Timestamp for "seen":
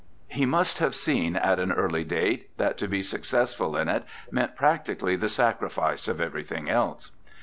0.95-1.35